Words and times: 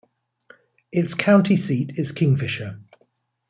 Its 0.91 1.13
county 1.13 1.55
seat 1.55 1.99
is 1.99 2.11
Kingfisher. 2.11 2.79